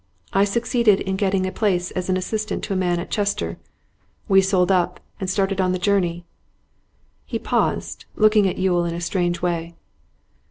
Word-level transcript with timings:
I 0.33 0.45
succeeded 0.45 0.99
in 1.01 1.15
getting 1.15 1.45
a 1.45 1.51
place 1.51 1.91
as 1.91 2.09
an 2.09 2.17
assistant 2.17 2.63
to 2.63 2.73
a 2.73 2.75
man 2.75 2.99
at 2.99 3.11
Chester. 3.11 3.59
We 4.27 4.41
sold 4.41 4.71
up, 4.71 4.99
and 5.19 5.29
started 5.29 5.61
on 5.61 5.73
the 5.73 5.77
journey.' 5.77 6.25
He 7.23 7.37
paused, 7.37 8.05
looking 8.15 8.47
at 8.47 8.57
Yule 8.57 8.83
in 8.85 8.95
a 8.95 8.99
strange 9.01 9.43
way. 9.43 9.75